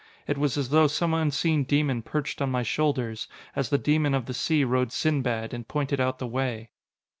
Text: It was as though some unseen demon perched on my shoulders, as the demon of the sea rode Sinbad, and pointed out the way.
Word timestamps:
It 0.25 0.35
was 0.35 0.57
as 0.57 0.69
though 0.69 0.87
some 0.87 1.13
unseen 1.13 1.63
demon 1.63 2.01
perched 2.01 2.41
on 2.41 2.49
my 2.49 2.63
shoulders, 2.63 3.27
as 3.55 3.69
the 3.69 3.77
demon 3.77 4.15
of 4.15 4.25
the 4.25 4.33
sea 4.33 4.63
rode 4.63 4.91
Sinbad, 4.91 5.53
and 5.53 5.67
pointed 5.67 5.99
out 5.99 6.17
the 6.17 6.25
way. 6.25 6.71